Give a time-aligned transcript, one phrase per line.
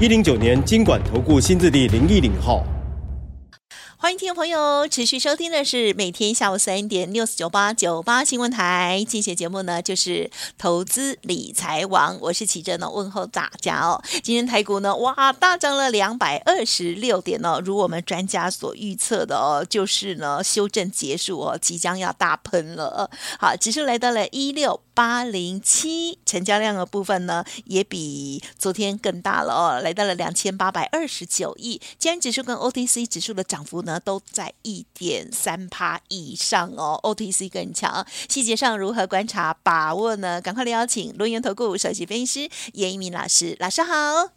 [0.00, 2.64] 一零九年金管投顾新字第零一零号。
[3.96, 14.02] 欢迎听众朋友持续收听的是每天下午三点六四九八九八新闻台进行节目呢，就是投资理财王，我是琦蓁呢，问候大家哦。
[14.22, 23.08] 今天台股呢，哇，大涨了两百二十六点哦，如我们专家所预测的哦，就是呢修正结束哦，即将要大喷了。
[23.38, 31.80] 好，指数来到了一六八零七，成交量的部分呢也比昨天更大了哦，来到了两千八百二十九亿。
[31.98, 38.06] 既然指数跟 OTC 指数的涨幅呢，都在一点三趴以上哦，OTC 更强。
[38.28, 40.40] 细节上如何观察把握呢？
[40.40, 44.33] 赶快来邀请轮源投顾首席分析师严一鸣老师，老师好。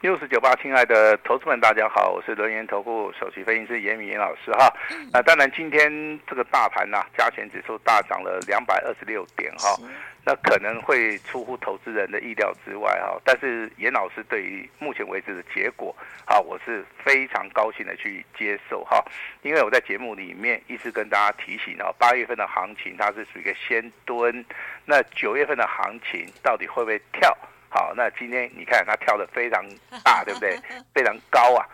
[0.00, 4.72] 六十九八，亲爱的投资们，大家好，我是轮研投顾首席分析师严敏严老师哈。
[5.12, 5.90] 那当然，今天
[6.24, 9.76] 这个大盘呐、啊，加权指数大涨了两百二十六点哈。
[10.24, 15.94] 那可能会出乎投资人的意料之外哈，但是严老师对于目前为止的结果，
[16.26, 19.02] 哈，我是非常高兴的去接受哈，
[19.42, 24.44] 因为我在节目里面一直跟大家提醒啊，八月份的行情它是属于一个先蹲，
[24.84, 27.36] 那九月份的行情到底会不会跳？
[27.70, 29.64] 好，那今天你看它跳得非常
[30.02, 30.58] 大，对不对？
[30.94, 31.66] 非常高啊，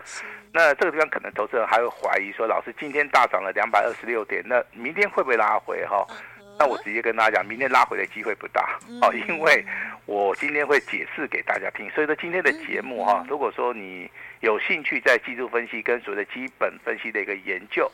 [0.51, 6.05] 那这个地方可能投资人还会怀疑说，老师今天大涨了两百二十六点，那明天会不会拉回哈？
[6.57, 9.65] 那我直接跟大家讲，明天拉回的机会不大哦，因为
[10.05, 11.89] 我今天会解释给大家听。
[11.91, 14.09] 所以说今天的节目哈，如果说你
[14.41, 17.89] 有兴趣在技术分析跟所谓的基本分析的一个研究。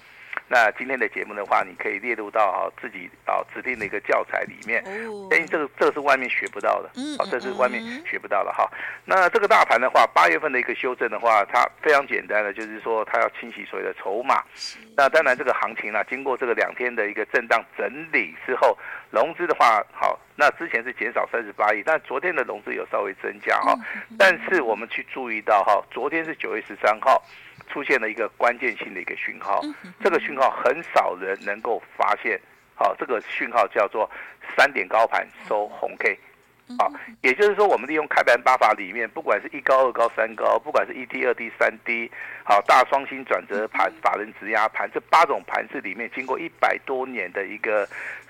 [0.48, 8.70] 那今天的节目的话，你可以列入到哈自己啊指定的一个教材里面，因为这个这个是外面学不到的，好，这是外面学不到的哈。
[9.06, 14.44] 那这个大盘的话，八月份的一个修正的话，它非常简单的，就是说它要清洗所有的筹码。
[14.98, 18.78] 那当然这个行情呢，经过这个两天的一个震荡整理之后，
[19.10, 23.74] 融资的话，好，那之前是减少三十八亿，但昨天的融资有稍微增加哈。
[24.18, 27.24] 但是我们去注意到哈，昨天是九月十三号。
[27.72, 29.62] 出现了一个关键性的一个讯号，
[30.04, 32.40] 这个讯号很少人能够发现。
[32.76, 34.10] 好，这个讯号叫做
[34.58, 36.18] 三点高盘收红 K。
[36.80, 36.90] 好，
[37.22, 42.10] 也就是说，我们利用开盘八法里面，不管是一高、二高、三高，不管是一低、二低、三低，
[42.46, 47.86] 好，大双星转折盘、法人质押盘，这八种盘式里面，经过一百多年的一个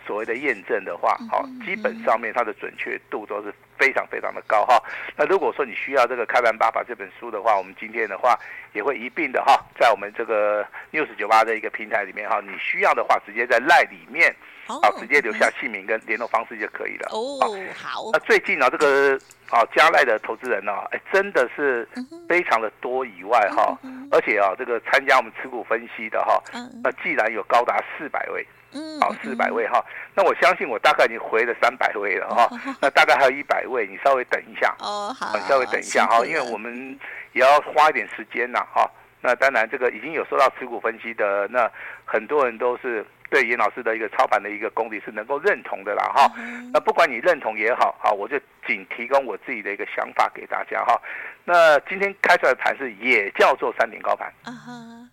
[0.06, 4.82] 所谓的验证的话，好，基本上面它的准确度都是非常非常的高哈。
[5.16, 8.38] 那如果说你需要这个开盘八法这本书的话，我们今天的话
[8.74, 14.36] 也会一并的哈，在我们这个 News 98的一个平台里面哈，你需要的话，直接在 LINE 里面。
[14.68, 17.10] 好，直接留下姓名跟联络方式就可以了。
[17.12, 17.42] 哦，
[17.76, 18.10] 好。
[18.14, 19.20] 那最近呢，这个
[19.52, 21.88] 啊加赖的投资人呢，哎，真的是
[22.28, 23.78] 非常的多以外哈，
[24.10, 26.42] 而且啊，这个参加我们持股分析的哈，
[26.82, 29.84] 那既然有高达四百位，嗯好，四百位哈，
[30.16, 32.50] 那我相信我大概已经回了三百位了哈，
[32.82, 34.74] 那大概还有一百位，你稍微等一下。
[34.80, 35.36] 哦，好。
[35.36, 36.98] 你稍微等一下哈，因为我们
[37.34, 38.90] 也要花一点时间呐哈。
[39.20, 41.70] 那当然，这个已经有收到持股分析的，那
[42.06, 43.06] 很多人都是。
[43.32, 46.30] 对严老师的一个操盘的一个功力是能够认同的啦哈，
[46.74, 48.38] 那不管你认同也好，好，我就
[48.68, 51.02] 仅提供我自己的一个想法给大家哈。
[51.46, 54.30] 那今天开出来的盘是也叫做三点高盘，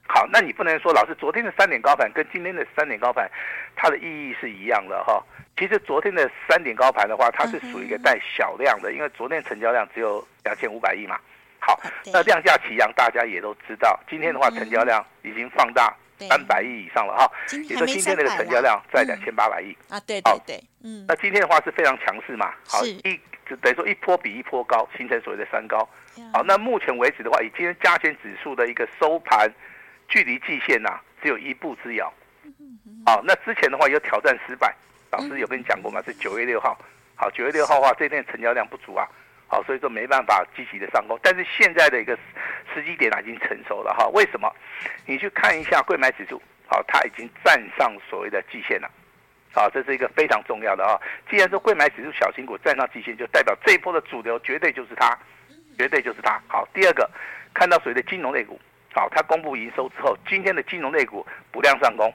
[0.09, 3.31] 好，那你不能说老师昨天的三点高盘跟今天的三点高盘，
[3.77, 5.23] 它的意义是一样的哈。
[5.57, 11.17] 其实昨天的三点高盘的话，它是属于一个带小量的，因为昨天成交量只有两千五百亿嘛。
[11.61, 11.81] 好，
[12.13, 15.95] 那量价齐扬，大家也都知道，今天的话成交量已经放大。
[16.27, 17.31] 三百亿以上了哈，
[17.69, 19.77] 也说今天那个成交量在两千八百亿。
[19.89, 23.21] 啊，对对对，嗯，那今天的话是非常强势嘛，好一
[23.63, 25.89] 等于说一波比一波高，形成所谓的三高，
[26.33, 29.51] 好，那目前为止的话，以今天加权指数的一个收盘，
[30.09, 32.13] 距离季线呐只有一步之遥，
[33.07, 34.75] 好，那之前的话有挑战失败，
[35.13, 36.03] 老师有跟你讲过吗？
[36.05, 36.77] 是九月六号，
[37.15, 39.09] 好，九月六号的话这天成交量不足啊。
[39.51, 42.17] 好，所以说没办法积极的上攻，但是现在的一个
[42.75, 44.07] 时机点已经成熟了哈。
[44.09, 44.55] 为什么？
[45.07, 48.91] 你去看一下柜买指数，好，它已经站上所谓的季线了，
[49.55, 51.01] 好，这是一个非常重要的啊。
[51.31, 55.19] 既然说柜买指数小型股站上季线，就代表这一波的主流绝对就是它，
[55.79, 56.39] 绝对就是它。
[56.47, 57.11] 好，第二个，
[57.55, 58.61] 看到所谓的金融类股，
[58.93, 62.13] 好，它公布营收之后，今天的金融类股不量上攻，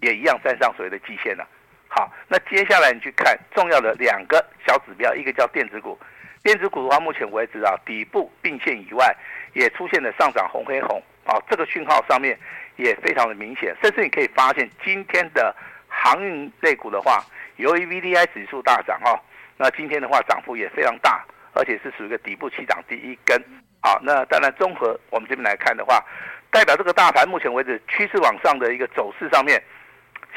[0.00, 1.46] 也一样站上所谓的季线了。
[1.88, 5.98] 好，那接下来你去看重要的两个小指标，一个叫电子股。
[6.42, 9.14] 电子股的话，目前为止啊，底部并线以外，
[9.52, 12.38] 也出现了上涨红黑红啊，这个讯号上面
[12.76, 13.76] 也非常的明显。
[13.82, 15.54] 甚至你可以发现，今天的
[15.86, 17.22] 航运类股的话，
[17.56, 19.20] 由于 VDI 指数大涨哈，
[19.58, 21.22] 那今天的话涨幅也非常大，
[21.52, 23.38] 而且是属于一个底部起涨第一根。
[23.82, 26.02] 好，那当然综合我们这边来看的话，
[26.50, 29.62] 代表这个大盘目前为止趋势往上的一个走势上面，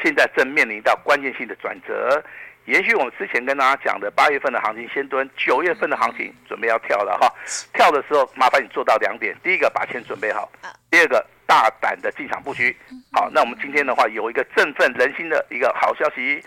[0.02, 2.22] 现在正面临到关键性的转折。
[2.66, 7.30] 延续我们之前跟大家讲的，八月份的行情先蹲，九月份的行情准备要跳了哈。
[7.72, 10.48] 跳的时候麻烦你做到两点：第一个把钱准备好；
[10.90, 12.74] 第二个大胆的进场布局。
[13.12, 16.42] 好，那我们今天的话有一个振奋人心的一个好消息，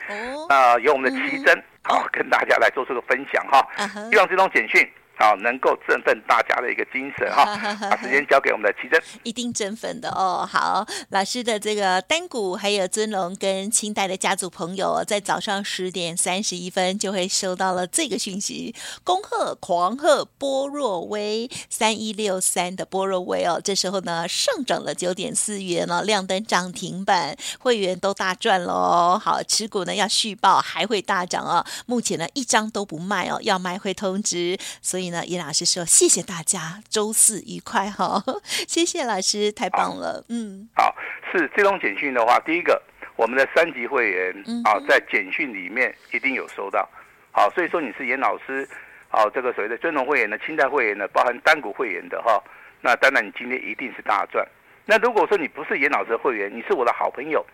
[0.49, 3.67] 啊、呃，由我们的奇珍好跟大家来做这个分享哈。
[4.09, 4.87] 希望这种简讯。
[5.19, 7.43] 好，能够振奋大家的一个精神哈，
[7.89, 10.47] 把时间交给我们的奇珍，一定振奋的哦。
[10.47, 29.19] 好，老师的这个单股还有尊龙跟清代的家族朋友，在早上十点三十一分就会收到了这个讯息，恭贺狂贺波若威三一六三的波若威哦，这时候呢上涨了九点四元哦，亮灯涨停板，会员都大赚喽。
[29.19, 31.65] 好，持股呢要续报，还会大涨哦。
[31.87, 35.06] 目前呢一张都不卖哦，要卖会通知，所以。
[35.09, 38.21] 呢，严老师说：“谢谢大家，周四愉快哈！
[38.67, 40.95] 谢谢老师，太棒了。”嗯，好，
[41.31, 42.81] 是这种简讯的话，第一个，
[43.15, 44.33] 我们的三级会员
[44.65, 46.87] 啊，在简讯里面一定有收到。
[47.31, 48.67] 好，所以说你是严老师，
[49.09, 52.41] 好，这个所谓的尊龙会员的、清代会员的，包含单股会员的哈，
[52.81, 54.47] 那当然你今天一定是大赚。
[54.85, 57.45] 那如果说你不是严老师的会员，你是我的好朋友。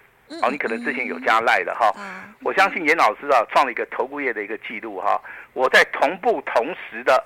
[0.42, 1.94] 好，你可能之前有加赖的哈，
[2.42, 5.22] 我相信严老师啊创了一个投顾业的一个记录哈，
[5.52, 7.24] 我在同步同时的，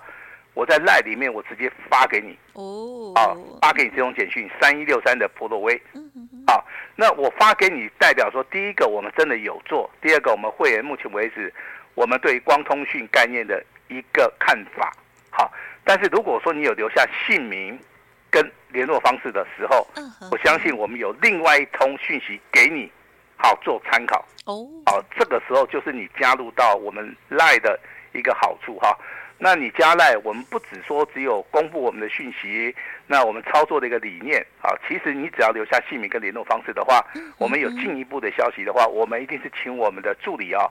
[0.57, 3.29] 我在赖里面我直接发给你哦，啊，
[3.61, 5.79] 发给你这种简讯三一六三的普罗威，
[6.47, 6.65] 好，
[6.95, 11.53] 那我发给你代表说，第一个我们真的有做，第二个我们会员目前为止
[11.93, 14.91] 我们对光通讯概念的一个看法，
[15.29, 17.79] 好，但是如果说你有留下姓名。
[18.29, 19.87] 跟联络方式的时候，
[20.29, 22.91] 我相信我们有另外一通讯息给你，
[23.37, 24.67] 好做参考哦。
[24.85, 27.79] 好，这个时候就是你加入到我们赖的
[28.11, 28.95] 一个好处哈。
[29.39, 32.75] 那你加赖，我们不只说只有公布我们的讯息，
[33.05, 37.05] 那我们操作的一个理念啊，其实你只要留下姓名跟联络方式的话，
[37.37, 40.65] 我们有进一步的消息的话，我们一定是请我们的助理啊，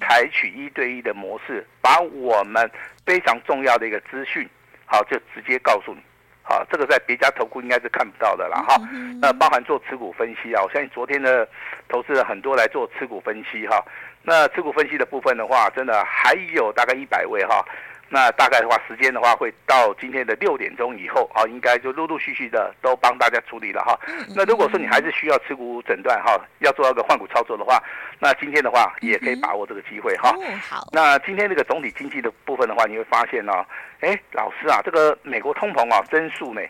[0.00, 2.70] 采取一对一的模式，把我们
[3.06, 4.48] 非常重要的一个资讯，
[4.84, 6.00] 好就直接告诉你。
[6.42, 8.76] 啊，这个在别家投顾应该是看不到的了哈。
[9.20, 11.48] 那包含做持股分析啊，我相信昨天的
[11.88, 13.80] 投资人很多来做持股分析哈。
[14.22, 17.64] 那持股分析的部分的话，真的还有大概一百位哈。
[18.12, 23.96] 那大概的话，时间的话会到今天的六点钟以后啊，应该就陆陆续续的都帮大家处理了哈。
[24.34, 27.80] 那如果说你还是需要持股诊断哈，要做那个换股操作的话，
[28.18, 30.34] 那今天的话也可以把握这个机会哈。
[30.68, 30.88] 好。
[30.90, 33.64] 那今天这个总体经济的部分的话，你会发现呢，
[34.00, 36.60] 哎，老师啊，这个美国通膨啊，增速呢，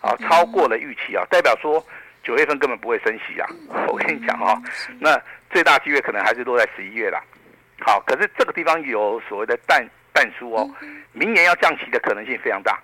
[0.00, 1.80] 啊，超过了预期啊，代表说
[2.24, 3.46] 九月份根本不会升息啊。
[3.86, 4.60] 我跟你讲哈，
[4.98, 5.16] 那
[5.48, 7.22] 最大机会可能还是落在十一月啦。
[7.86, 9.88] 好，可是这个地方有所谓的淡。
[10.18, 10.68] 但书哦，
[11.12, 12.76] 明年要降息的可能性非常大，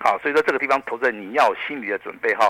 [0.00, 2.48] 好，所以说这个地方投资人你要有心理的准备哈，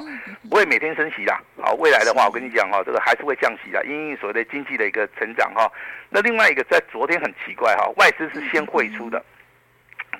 [0.49, 5.69] 不会每天升息啦，好，未来的话我跟你讲哈，这个还是会降息的，因为所谓的经济的一个成长哈。
[6.09, 9.21] 那另外一个在昨天很奇怪哈，外资是先汇出的，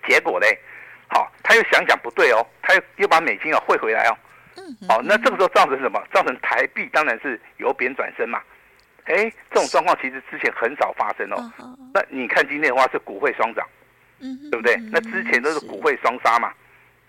[0.09, 0.59] 结果嘞，
[1.07, 4.19] 好，他又想想不对哦，他又又把美金啊汇回来哦，
[4.89, 6.03] 好，那这个时候造成什么？
[6.13, 8.43] 造成台币当然是由贬转升嘛。
[9.07, 11.53] 哎，这种状况其实之前很少发生哦。
[11.95, 13.67] 那你看今天的话是股汇双涨，
[14.51, 14.77] 对不对？
[14.91, 16.49] 那之前都是股汇双杀嘛，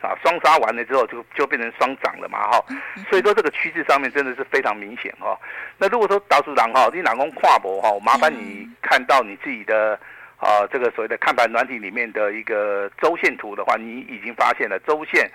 [0.01, 2.63] 啊，双杀完了之后就就变成双涨了嘛，哈。
[3.09, 5.37] 所以说这个趋势上面真的是非常明显哈。
[5.77, 9.99] 那如果说导数长哈，你哪公跨博哈，麻烦你看到你自己的
[10.37, 15.29] 啊这个所谓的看盘软体里面的一个周线图的话，你已经发现了周线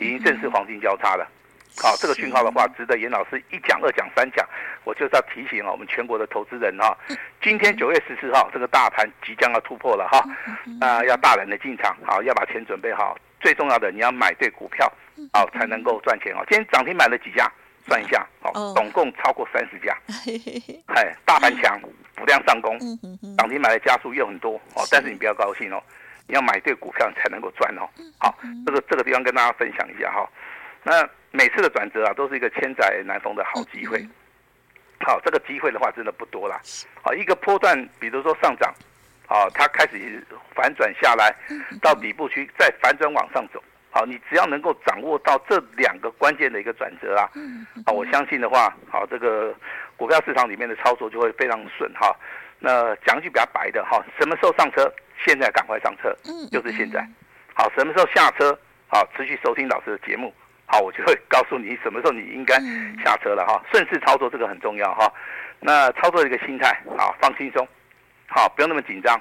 [0.00, 1.24] 已经正式黄金交叉了。
[1.78, 4.46] 好，这个讯号的话，值得严老师一讲、二讲、三讲。
[4.84, 6.96] 我就是要提醒啊，我们全国的投资人哈，
[7.42, 10.24] 今天九月十四号，这个大盘即将要突破了哈，
[10.80, 13.16] 啊，要大胆的进场，好，要把钱准备好。
[13.40, 14.90] 最重要的，你要买对股票，
[15.32, 16.44] 好，才能够赚钱哦。
[16.48, 17.50] 今天涨停买了几家？
[17.88, 19.96] 算一下，好，总共超过三十家。
[20.94, 21.80] 哎，大盘强，
[22.14, 22.78] 补量上攻，
[23.38, 24.84] 涨停买的家数又很多哦。
[24.90, 25.82] 但是你不要高兴哦，
[26.26, 27.88] 你要买对股票，你才能够赚哦。
[28.18, 30.28] 好，这个这个地方跟大家分享一下哈。
[30.82, 34.04] 那每次的转折啊，都是一个千载难逢的好机会。
[35.00, 36.60] 好，这个机会的话，真的不多了。
[37.02, 38.74] 好，一个波段，比如说上涨，
[39.26, 40.22] 啊，它开始
[40.54, 41.34] 反转下来，
[41.80, 43.62] 到底部区再反转往上走。
[43.90, 47.28] 好，你只要能够掌握到这两个关键的一个转折啊，
[47.86, 49.54] 啊，我相信的话，好，这个
[49.96, 52.14] 股票市场里面的操作就会非常顺哈。
[52.58, 54.92] 那讲一句比较白的哈，什么时候上车，
[55.24, 56.14] 现在赶快上车，
[56.50, 57.04] 就是现在。
[57.54, 58.56] 好，什么时候下车？
[58.86, 60.32] 好，持续收听老师的节目。
[60.72, 62.54] 好，我就会告诉你什么时候你应该
[63.04, 63.60] 下车了哈。
[63.72, 65.12] 顺势操作这个很重要哈。
[65.58, 67.66] 那操作的一个心态，啊，放轻松，
[68.28, 69.20] 好，不用那么紧张。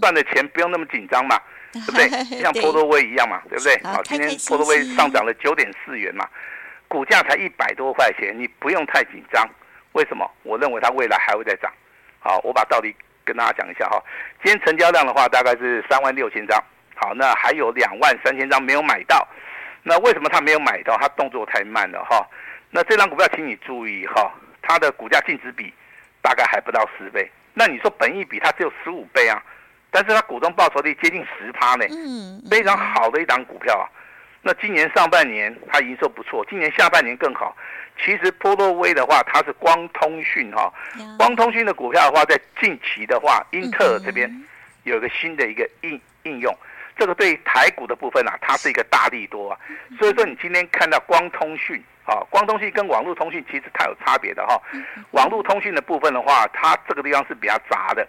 [0.00, 1.40] 赚的钱不用那么紧张嘛，
[1.72, 2.08] 对不对？
[2.42, 3.80] 像波多威一样嘛，对不对？
[3.84, 6.28] 好，今天波多威上涨了九点四元嘛，
[6.88, 9.48] 股价才一百多块钱，你不用太紧张。
[9.92, 10.28] 为什么？
[10.42, 11.72] 我认为它未来还会再涨。
[12.18, 14.02] 好，我把道理跟大家讲一下哈。
[14.42, 16.62] 今天成交量的话，大概是三万六千张。
[16.96, 19.26] 好，那还有两万三千张没有买到。
[19.88, 20.96] 那为什么他没有买到？
[20.98, 22.24] 他动作太慢了哈。
[22.70, 24.30] 那这张股票，请你注意哈，
[24.60, 25.72] 它的股价净值比
[26.20, 27.26] 大概还不到十倍。
[27.54, 29.42] 那你说本益比它只有十五倍啊，
[29.90, 31.86] 但是它股东报酬率接近十趴呢，
[32.50, 33.88] 非常好的一档股票啊。
[34.42, 37.56] 那今年上半年它营收不错，今年下半年更好。
[38.04, 40.70] 其实波若威的话，它是光通讯哈，
[41.16, 44.30] 光通讯的股票的话，在近期的话，英特尔这边
[44.84, 46.54] 有一个新的一个应应用。
[46.98, 49.58] 这个对台股的部分啊，它是一个大力多啊，
[49.98, 54.60] 所以说你今天看到光通讯啊，光通讯跟网络通讯其实它有差别的哈。
[55.12, 58.04] 网络通讯的部分的话，它这个地方是比较杂的；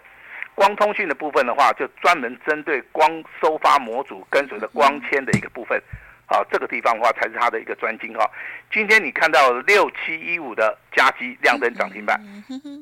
[0.56, 5.80] 光通讯的部分的话，就专门针对光收发模组跟随着光纤的一个部分，
[6.26, 8.28] 啊，这个地方的话才是它的一个专精哈。
[8.72, 12.20] 今天你看到六七一五的加基亮灯涨停板，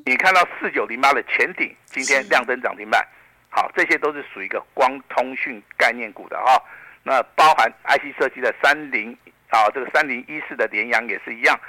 [0.05, 3.05] 你看到四九零八的前顶今天亮灯涨停板。
[3.49, 6.61] 好，这些都是属于一个光通讯概念股的哈、哦。
[7.03, 9.17] 那包含 IC 设计的三零
[9.49, 11.59] 啊，这个三零一四的联阳也是一样，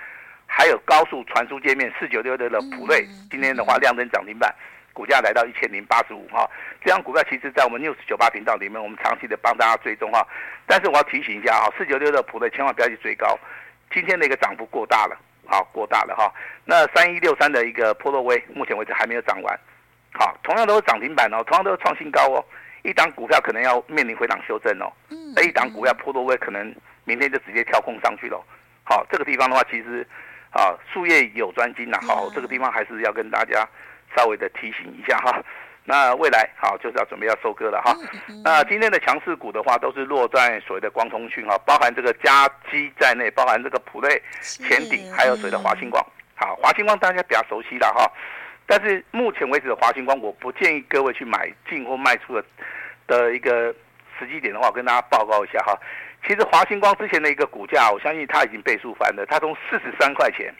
[0.46, 4.54] 还有高速传输界面四九六六的普瑞，今天的话亮灯涨停板，
[4.92, 6.48] 股价来到一千零八十五哈。
[6.84, 10.26] 这张股票其实在我们 News 九八频道里面，我们长期的帮大家追踪哈。
[10.66, 13.38] 但是我要提醒一下哈，四九六的普瑞千万不要去追高，
[13.90, 16.30] 今天的一个涨幅过大了，好过大了哈。
[16.66, 19.58] 那三一六三的一个波洛威，目前为止还没有涨完。
[20.20, 22.44] 好，同样都是涨停板哦，同样都是创新高哦。
[22.82, 24.92] 一档股票可能要面临回档修正哦，
[25.34, 26.74] 那一档股票破多威可能
[27.04, 28.38] 明天就直接跳空上去了。
[28.84, 30.06] 好，这个地方的话，其实
[30.50, 31.98] 啊，术业有专精呐。
[32.02, 33.66] 好，这个地方还是要跟大家
[34.14, 35.42] 稍微的提醒一下哈。
[35.84, 37.96] 那未来好就是要准备要收割了哈。
[38.44, 46.04] 那今天的强势股的话，都是落在所谓的光通讯哈，包含这个加基在内，包含这个普瑞、前鼎，还有所谓的华星光。
[46.34, 48.10] 好，华星光大家比较熟悉了哈。
[48.70, 52.44] 但是目前为止的华星光，我不建议各位去买进或卖出的
[53.08, 53.74] 的一个
[54.16, 55.76] 时机点的话，我跟大家报告一下哈。
[56.24, 60.54] 其实华星光之前的一个股价，我相信它已经倍数翻了，它从四十三块钱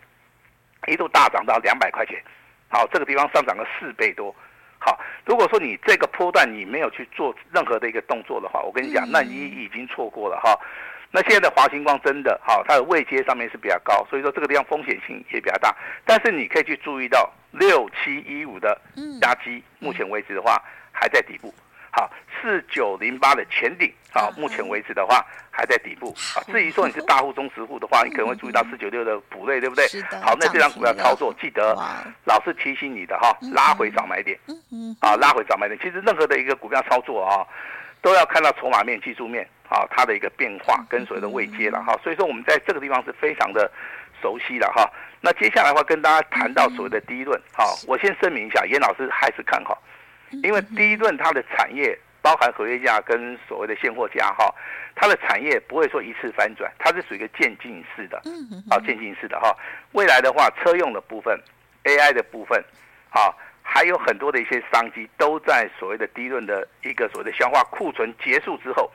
[0.89, 2.21] 一度大涨到两百块钱，
[2.69, 4.35] 好，这个地方上涨了四倍多。
[4.81, 10.59] 好，如果说你这个波段你没有去做任何的一个动作的话，我跟你讲，那你已经错过了哈。
[11.13, 15.73] 那现在的华星光真的好，它的位阶上面是比较高，所以说这个地方风险性也比较大。
[16.05, 18.81] 但是你可以去注意到六七一五的
[19.21, 21.53] 加基，目前为止的话还在底部。
[21.93, 22.09] 好，
[22.41, 26.15] 四九零八的前顶，好，目前为止的话还在底部。
[26.17, 29.85] 好，至于说你是大户、中实户的话， 你可能会注意到四九六的补类，对不对？
[30.23, 31.77] 好，那这张股票操作记得
[32.25, 34.39] 老是提醒你的哈，拉回早买点。
[35.01, 35.79] 啊，拉回早买点。
[35.83, 37.43] 其实任何的一个股票操作啊，
[38.01, 39.47] 都要看到筹码面、技术面。
[39.71, 43.71] 啊，它的一个变化跟所谓的位阶了哈，所以说我们在这个地方是非常的
[44.21, 44.91] 熟悉了哈。
[45.21, 49.83] 那接下来的话跟大家谈到所谓的第一轮，好，我先声明一下，严老师还是看好，
[50.43, 54.55] 因为第一轮它的产业包含合约价跟所谓的现货价哈，
[54.95, 59.55] 它的产业不会说一次翻转，它是属于一个渐进式的，嗯啊，渐进式的哈。
[59.93, 61.39] 未来的话，车用的部分
[61.85, 62.63] ，AI 的部分，
[63.11, 63.35] 啊。
[63.63, 68.91] 还有很多的一些商机都在所谓的第一轮的一个所谓的消化库存结束之后，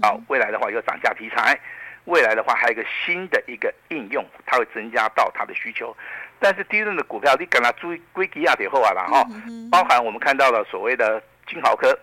[0.00, 1.60] 啊，未来的话有涨价题材，
[2.04, 5.96] 未来的话还有一个新的一个应用，它会增加到它的需求。
[6.38, 9.26] 但是第一轮的股票，你跟它注意归基亚铁后啊了哈，
[9.70, 11.98] 包含我们看到了所谓的金豪科，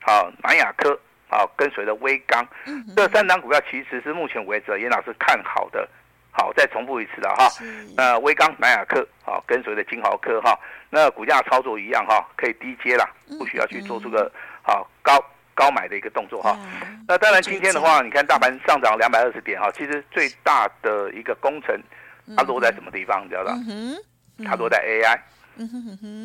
[0.00, 2.46] 好南亚科，好跟随的威刚，
[2.96, 5.88] 这三档股票其实是目前为止严老师看好的。
[6.36, 7.48] 好，再重复一次了哈。
[7.96, 10.58] 那威刚、南亚科，好，跟随的金豪科哈，
[10.90, 13.08] 那股价操作一样哈，可以低接啦，
[13.38, 14.28] 不需要去做出个
[14.60, 16.58] 好高高买的一个动作哈。
[17.06, 21.78] 那当然今天的话，你看大盘上涨两百二十点哈，其实最大的一个工程，
[22.36, 23.24] 它落在什么地方？
[23.24, 23.56] 你知道吧？
[24.44, 25.18] 它落在 AI。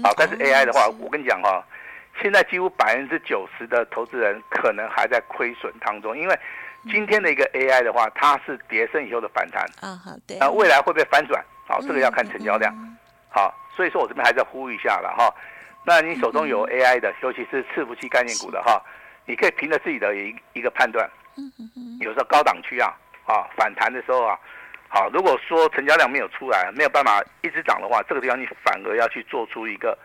[0.04, 1.64] 好，但是 AI 的话，我跟你讲哈，
[2.22, 6.40] 现在几乎百分之九十的投资人可能还在亏损当中，因为。
[6.90, 11.44] 今天的一个 AI 的话，它是跌升以后的反弹啊，好，对，那未来会不会反转？
[11.68, 12.74] 好，这个要看成交量。
[13.28, 15.30] 好，所以说我这边还是要呼吁一下了哈。
[15.84, 18.82] 那你手中有 AI 的，尤其是伺服器概念股的哈，
[19.30, 21.08] 你可以凭着自己的一一个判断。
[22.02, 22.92] 有时候高档区啊，
[23.26, 24.36] 啊反弹的时候啊，
[24.90, 29.96] 好，如果说成交量没有出来，没有办法一直涨的话，这个地方你反而要去做出一个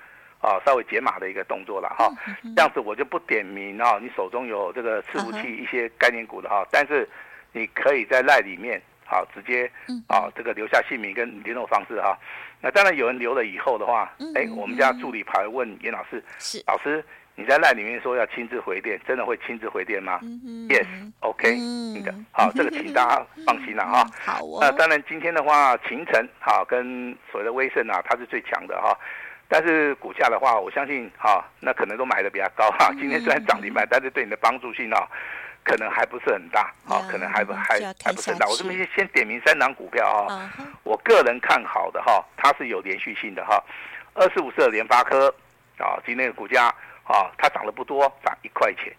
[0.41, 2.09] 啊稍微解码的一个动作了哈。
[2.55, 7.09] 这样子我就不点名啊，你手中有这个伺服器一些概念股的哈，但是
[7.53, 9.69] 你可以在赖里面好直接
[10.07, 12.17] 啊这个留下姓名跟联络方式哈。
[12.61, 17.03] 那当然有人留了以后的话，哎，我们家助理跑来问严老师，是老师。
[17.37, 24.07] 你在赖里面说要亲自回电，真的会亲自回电吗、嗯、？Yes，OK，、嗯、的，好，这个请大家放心了哈。
[24.25, 24.59] 好哦。
[24.61, 28.97] 那当然今天的话，秦晨哈跟所谓的威盛啊，它是最强的哈。
[29.49, 32.93] 但是股价的话，我相信哈，那可能都买的比较高哈。
[33.01, 35.05] 今天虽然涨停板，但是对你的帮助性啊，
[35.65, 38.47] 可能还不是很大啊，可能还不还还不是很大。
[38.47, 40.49] 我这边先先点名三档股票哈，
[40.85, 43.61] 我个人看好的哈，它是有连续性的哈。
[44.15, 45.35] 二四五四的联发科
[45.79, 46.73] 啊，今天的股价。
[47.05, 48.93] 啊，它涨得不多，涨一块钱。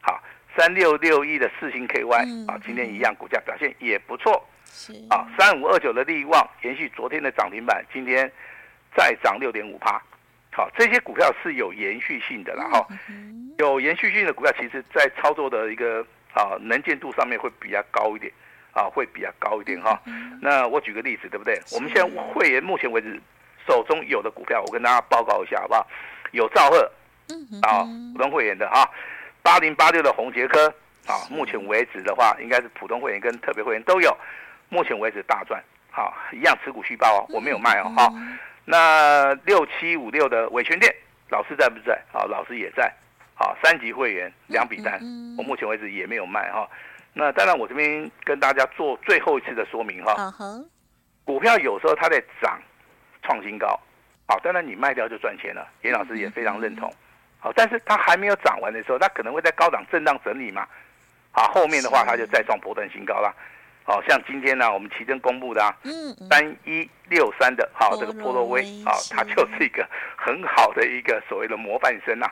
[0.00, 0.20] 好，
[0.56, 4.44] 三六六一的四星 KY 啊，今天一样，股价表现也不错。
[4.64, 8.30] 是啊，三五二九的力旺延续昨天的涨停板，今天
[8.96, 10.00] 再涨六点五趴。
[10.50, 12.86] 好，这些股票是有延续性的了哈。
[13.58, 16.04] 有延续性的股票，其实在操作的一个
[16.34, 18.32] 啊能见度上面会比较高一点
[18.72, 20.00] 啊，会比较高一点哈。
[20.40, 21.60] 那我举个例子，对不对？
[21.72, 23.20] 我们现在会员目前为止
[23.66, 25.86] 手中有的股票，我跟大家报告一下好不好？
[26.32, 26.90] 有兆赫。
[27.62, 28.88] 啊，普通会员的啊，
[29.42, 30.66] 八零八六的红杰科
[31.06, 34.16] 啊，目前为止的话，应该是普通会员跟特别会员都有，
[34.68, 38.12] 目前为止大赚，好，一样持股续报哦，我没有卖哦，好，
[38.64, 40.94] 那六七五六的伟权店，
[41.28, 42.00] 老师在不在？
[42.12, 42.92] 啊，老师也在，
[43.34, 45.00] 好，三级会员两笔单，
[45.36, 46.68] 我目前为止也没有卖哈，
[47.12, 50.32] 那当然我这边跟大家做最后一次的说明哈，
[51.24, 52.60] 股票有时候它在涨，
[53.22, 53.78] 创新高，
[54.28, 56.92] 好，当然你卖掉就赚钱了，严老师也非常认同。
[57.42, 60.64] 好，但是它还没有涨完的时候，它可能会在高档震荡整理嘛。
[61.32, 63.34] 好，后面的话它就再创波段新高了。
[63.82, 65.74] 好，像今天呢，我们奇珍公布的啊，
[66.30, 69.84] 三一六三的，好，这个波罗威，好，它就是一个
[70.16, 72.30] 很好的一个所谓的模范生呐。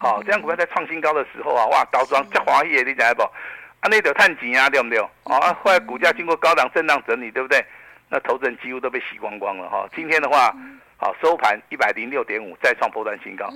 [0.00, 3.22] 好，这样股票在创新高的时候啊，哇，高装这华业你知道不？
[3.22, 4.98] 啊，那得探底啊，对不对？
[5.22, 7.64] 啊，后来股价经过高档震荡整理，对不对？
[8.08, 9.88] 那投资人几乎都被洗光光了哈。
[9.94, 10.52] 今天的话。
[11.00, 13.48] 好，收盘一百零六点五，再创波段新高，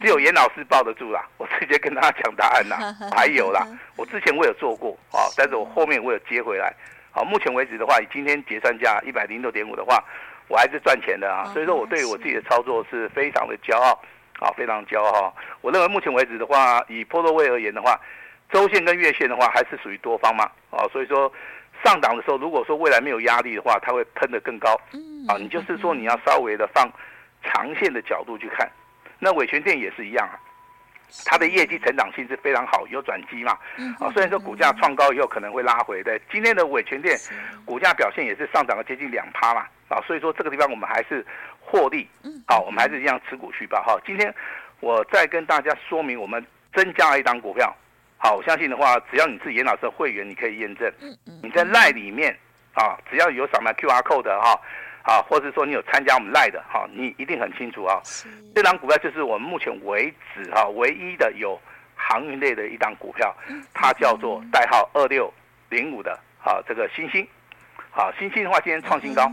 [0.00, 1.26] 只有严老师抱得住啦。
[1.38, 3.66] 我直接跟大家讲答案啦， 还有啦，
[3.98, 6.72] 我之前我有做过啊，但是我后面我有接回来。
[7.10, 10.04] 好，目前为止的话，以今天结算价一百零六点五的话，
[10.46, 11.50] 我还是赚钱的啊。
[11.52, 13.90] 所以说我对我自己的操作是非常的骄傲，
[14.38, 15.34] 啊，非常骄傲。
[15.62, 18.00] 我认为目前为止的话，以波若威而言的话，
[18.52, 21.32] 周线跟月线的话，还是属于多方嘛，啊，所以说。
[21.84, 24.74] 上档的时候，如果说未来没有压力的话，它会喷得更高。
[25.28, 26.90] 啊，你就是说你要稍微的放
[27.42, 28.68] 长线的角度去看。
[29.18, 30.34] 那伟权店也是一样啊，
[31.26, 33.52] 它的业绩成长性是非常好，有转机嘛。
[34.00, 37.16] 啊，虽然说股价创高以后可能会拉回，对，今天的伟权店
[37.64, 39.66] 股价表现也是上涨了接近两趴嘛。
[39.88, 41.24] 啊，所以说这个地方我们还是
[41.60, 42.08] 获利。
[42.48, 43.82] 好，我们还是一样持股续报。
[43.82, 44.34] 哈，今天
[44.80, 47.74] 我再跟大家说明，我们增加了一档股票。
[48.24, 50.90] 好，我相信的话，只要你是严老师的会员，你可以验证。
[51.42, 52.34] 你在赖里面
[52.72, 54.58] 啊，只要有扫描 QR code 的哈，
[55.02, 58.00] 啊，或者说你有参加我们赖的哈，你一定很清楚啊。
[58.54, 61.60] 这档股票就是我们目前为止哈唯一的有
[61.94, 63.36] 航运类的一档股票，
[63.74, 65.30] 它叫做代号二六
[65.68, 67.28] 零五的啊这个星星。
[67.90, 69.30] 好，星星的话今天创新高，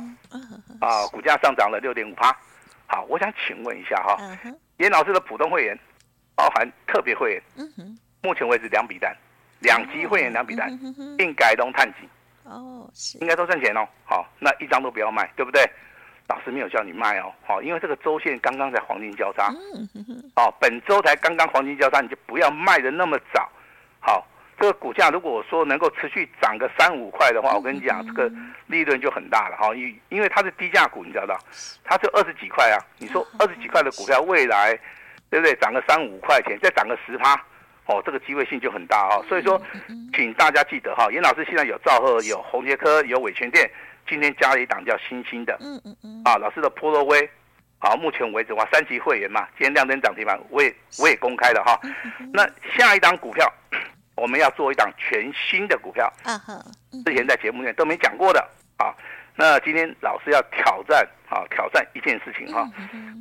[0.82, 2.36] 啊，股价上涨了六点五趴。
[2.88, 4.18] 好，我想请问一下哈，
[4.80, 5.80] 严老师的普通会员，
[6.36, 7.42] 包含特别会员。
[8.22, 9.16] 目前为止两笔单，
[9.60, 10.70] 两级会员两笔单，
[11.20, 12.08] 应该都探底
[12.44, 13.88] 哦，是应该都赚钱哦。
[14.06, 15.64] 好，那一张都不要卖，对不对？
[16.28, 19.52] 老师没有叫你卖哦，好，因为这个周线刚刚在黄金交叉，
[20.36, 23.50] 哦，本周才刚刚黄金交叉，你就不要卖的那么早。
[24.00, 24.26] 好，
[24.58, 28.32] 这个股价如果说能够持续涨个三五块的话，我跟你讲，这个
[28.68, 29.76] 利润就很大了哈。
[29.76, 31.38] 因因为它是低价股，你知道，
[31.84, 32.80] 它是二十几块啊。
[32.98, 34.74] 你说二十几块的股票，未来
[35.30, 35.54] 对不对？
[35.56, 37.36] 涨个三五块钱，再涨个十趴。
[37.88, 39.62] 哦，这个机会性就很大哦，所以说，
[40.16, 43.70] 请大家记得哈，严老师现在有兆赫、有宏捷科、有伟全店，
[44.08, 47.30] 今天加了一档叫星星的，嗯嗯嗯，啊，老师的波若威，
[47.80, 51.78] 好，目前为止哇，三级会员嘛，今天亮灯涨停板，我也我也公开了哈。
[52.32, 53.52] 那下一档股票，
[54.16, 56.40] 我们要做一档全新的股票，啊
[57.04, 58.40] 之前在节目里面都没讲过的
[58.78, 58.96] 啊。
[59.36, 62.70] 那今天老师要挑战啊，挑战一件事情哈，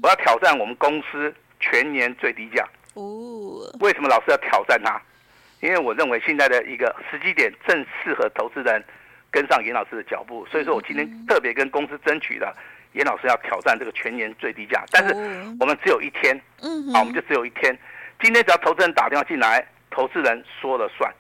[0.03, 2.65] 我要挑战我们公司全年最低价。
[2.95, 5.01] 哦，为什么老师要挑战它？
[5.61, 8.83] 因为我认为现在的一个时机点正适合投资人
[9.31, 12.57] 跟上严老师的脚步，所以说我今天特别跟公司争取了
[12.95, 15.15] 严老师要挑战这个全年最低价，但是
[15.61, 17.79] 我们只有一天，嗯，好，我们就只有一天。
[18.21, 21.13] 今天只要投资人打电话进来，投资人说了算。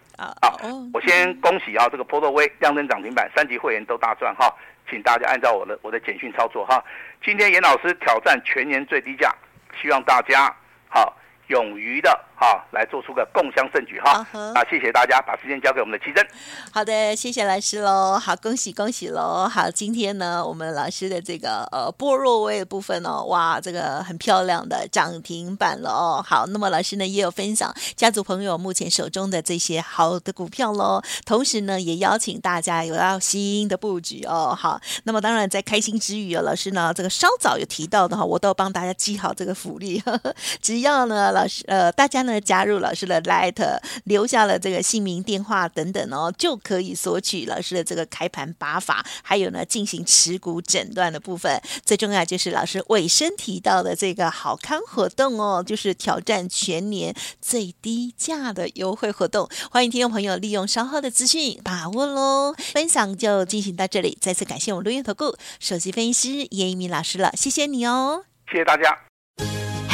[0.42, 0.58] 好，
[0.92, 4.50] 我先恭喜啊，这个波若威亮灯涨停板，三级会员都大赚哈，
[4.88, 6.82] 请大家按照我的我的简讯操作哈。
[7.22, 9.34] 今天严老师挑战全年最低价。
[9.80, 10.54] 希望大家
[10.88, 11.16] 好。
[11.50, 16.26] 勇于的哈来做出个共襄盛举哈，啊，谢谢大家，把时间交给我们的奇珍。
[16.72, 41.20] 好的，谢谢老师喽，好，恭喜恭喜喽，好，今天呢，我们老师的这个呃波若威的部分哦，哇，这个很漂亮的涨停板了哦，好，那么老师呢也有分享家族朋友目前手中的这些好的股票喽，同时呢也邀请大家有要新的布局哦，好，那么当然在开心之余哦，老师呢这个稍早有提到的哈，我都帮大家记好这个福利，呵 呵只要呢。
[41.30, 43.56] 老师，呃，大家呢加入老师的 Light，
[44.04, 51.58] 留下了这个姓名、电话等等哦，就可以索取老师的这个开盘八法，还有呢进行持股诊断的部分。
[51.82, 59.48] 最重要就是老师尾声提到的这个好康活动哦，就是挑战全年最低价的优惠活动。
[59.70, 62.54] 欢迎听众朋友利用稍后的资讯把握喽。
[62.58, 68.98] 分享就进行到这里，再次感谢我们录音投顾首席分析师叶一鸣老师了，谢谢你哦，谢谢大家。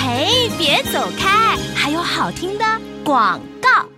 [0.09, 2.65] 哎，别走开，还有好听的
[3.05, 3.96] 广告。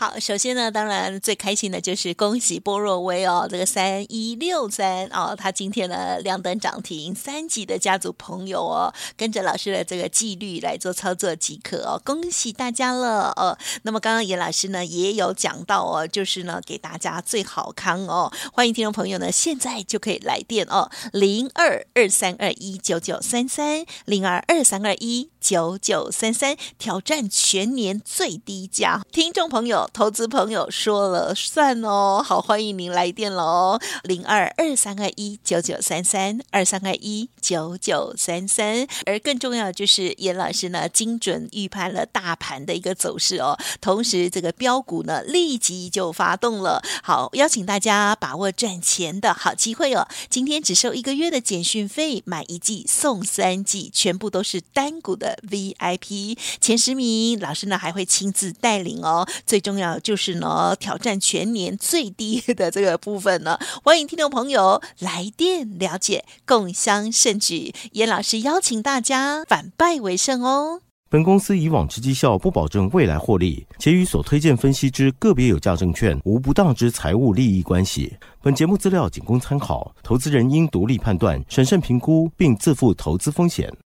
[0.00, 13.58] 好，首先呢，当然最开心的就是恭喜波若威哦，这个三一六三哦，他今天呢亮灯涨停，三级的家族朋友哦，跟着老师的这个纪律来做操作即可哦，恭喜大家了哦。
[13.82, 29.89] 那么刚刚严老师呢也有讲到哦，就是呢给大家最好康哦，欢迎听众朋友呢现在就可以来电哦，零二二三二一九九三三零二二三二一九九三三，挑战全年最低价，听众朋友。
[29.92, 38.86] 投资朋友说了算哦，好，欢迎您来电喽，零二二三二一九九三三二三二一九九三三。
[39.04, 46.80] 而更重要就是严老师呢，精准预判了大盘的一个走势哦，同时这个标股呢立即就发动了。
[47.02, 50.06] 好，邀请大家把握赚钱的好机会哦。
[50.28, 59.26] 今天只收一个月的简讯费，买一季送三季，全部都是单股的 VIP，前十名老师呢还会亲自带领哦。
[59.44, 59.79] 最重。
[60.02, 67.74] 就是呢，挑战全年最低 的这个部分呢，欢迎听众朋友来电了解，共襄盛举。
[67.92, 70.80] 严老师邀请大家反败为胜哦。
[71.08, 78.14] 本公司以往之绩效不保证未来获利，且与所推荐分析之个别有价证券无不当之财务利益关系。
[78.40, 83.68] 本节目资料仅供参考，投资人应独立判断、审慎评估，并自负投资风险。